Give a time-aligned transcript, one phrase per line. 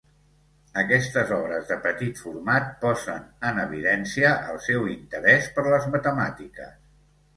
[0.83, 6.75] Aquestes obres de petit format posen en evidència el seu interès per les matemàtiques.